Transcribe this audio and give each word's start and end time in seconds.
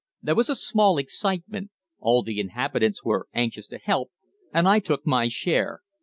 "There 0.23 0.33
was 0.33 0.49
a 0.49 0.55
small 0.55 0.97
excitement; 0.97 1.69
all 1.99 2.23
the 2.23 2.39
inhabitants 2.39 3.03
were 3.03 3.27
anxious 3.35 3.67
to 3.67 3.77
help, 3.77 4.09
and 4.51 4.67
I 4.67 4.79
took 4.79 5.05
my 5.05 5.27
share. 5.27 5.81